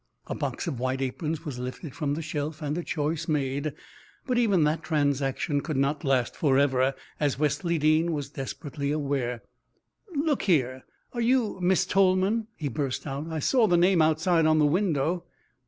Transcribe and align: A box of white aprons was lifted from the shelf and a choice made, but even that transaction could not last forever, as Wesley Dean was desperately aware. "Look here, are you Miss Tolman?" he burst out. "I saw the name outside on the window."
A 0.25 0.33
box 0.33 0.65
of 0.65 0.79
white 0.79 0.99
aprons 0.99 1.45
was 1.45 1.59
lifted 1.59 1.93
from 1.93 2.15
the 2.15 2.23
shelf 2.23 2.63
and 2.63 2.75
a 2.75 2.81
choice 2.83 3.27
made, 3.27 3.71
but 4.25 4.35
even 4.39 4.63
that 4.63 4.81
transaction 4.81 5.61
could 5.61 5.77
not 5.77 6.03
last 6.03 6.35
forever, 6.35 6.95
as 7.19 7.37
Wesley 7.37 7.77
Dean 7.77 8.11
was 8.11 8.27
desperately 8.31 8.91
aware. 8.91 9.43
"Look 10.15 10.41
here, 10.41 10.85
are 11.13 11.21
you 11.21 11.59
Miss 11.61 11.85
Tolman?" 11.85 12.47
he 12.55 12.67
burst 12.67 13.05
out. 13.05 13.27
"I 13.27 13.37
saw 13.37 13.67
the 13.67 13.77
name 13.77 14.01
outside 14.01 14.47
on 14.47 14.57
the 14.57 14.65
window." 14.65 15.25